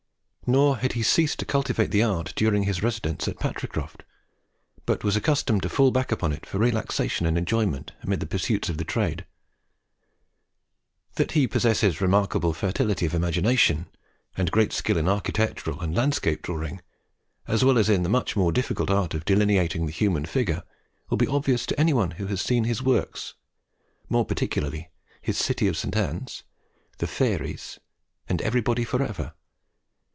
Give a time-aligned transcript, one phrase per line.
[0.47, 4.03] Nor had he ceased to cultivate the art during his residence at Patricroft,
[4.85, 8.67] but was accustomed to fall back upon it for relaxation and enjoyment amid the pursuits
[8.67, 9.23] of trade.
[11.15, 13.87] That he possesses remarkable fertility of imagination,
[14.35, 16.81] and great skill in architectural and landscape drawing,
[17.47, 20.63] as well as in the much more difficult art of delineating the human figure,
[21.09, 23.35] will be obvious to any one who has seen his works,
[24.09, 24.89] more particularly
[25.21, 25.95] his "City of St.
[25.95, 26.43] Ann's,"
[26.97, 27.79] "The Fairies,"
[28.27, 29.31] and "Everybody for ever!"